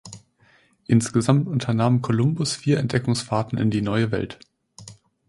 Insgesamt 0.87 1.47
unternahm 1.47 2.01
Kolumbus 2.01 2.55
vier 2.55 2.79
Entdeckungsfahrten 2.79 3.59
in 3.59 3.69
die 3.69 3.83
Neue 3.83 4.09
Welt. 4.09 4.39